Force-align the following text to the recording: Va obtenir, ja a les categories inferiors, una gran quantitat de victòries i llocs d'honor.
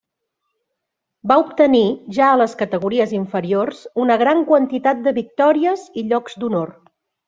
Va 1.31 1.37
obtenir, 1.41 1.83
ja 2.17 2.31
a 2.31 2.41
les 2.43 2.57
categories 2.63 3.15
inferiors, 3.21 3.87
una 4.09 4.19
gran 4.25 4.45
quantitat 4.53 5.09
de 5.09 5.19
victòries 5.23 5.89
i 6.05 6.11
llocs 6.13 6.45
d'honor. 6.45 6.79